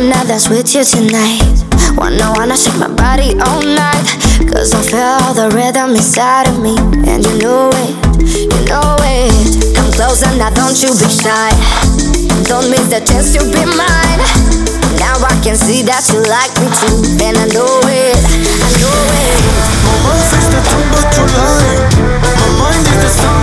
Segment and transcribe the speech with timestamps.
[0.00, 1.64] dance with you tonight.
[1.98, 4.08] Wanna, wanna shake my body all night.
[4.48, 6.76] Cause I feel the rhythm inside of me.
[7.04, 7.92] And you know it,
[8.24, 9.76] you know it.
[9.76, 11.52] Come closer now, don't you be shy.
[12.48, 14.20] Don't miss the chance to be mine.
[14.96, 17.20] Now I can see that you like me too.
[17.20, 19.44] And I know it, I know it.
[19.84, 21.26] My mouth is the tongue, but you.
[22.40, 23.41] My mind is the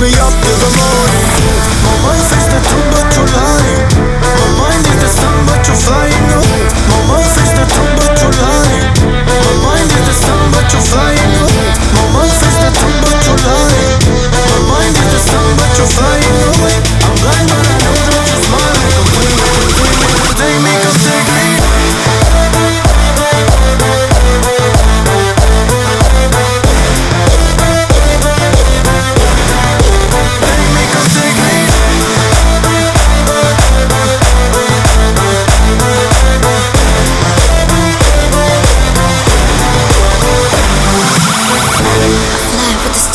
[0.00, 2.47] me up till the morning.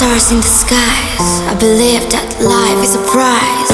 [0.03, 1.27] Stars in the skies.
[1.47, 3.71] I believe that life is a prize.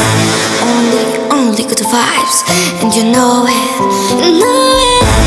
[0.62, 1.04] Only,
[1.34, 2.46] only good vibes.
[2.82, 5.19] And you know it, you know it.